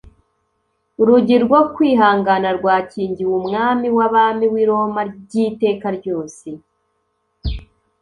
[1.01, 6.47] urugi rwo kwihana rwakingiwe umwami w’abami w’i Roma by’iteka ryose.